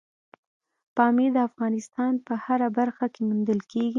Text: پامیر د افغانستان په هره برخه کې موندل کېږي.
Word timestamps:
پامیر 0.95 1.29
د 1.35 1.37
افغانستان 1.49 2.13
په 2.25 2.33
هره 2.43 2.67
برخه 2.77 3.05
کې 3.13 3.21
موندل 3.27 3.59
کېږي. 3.71 3.89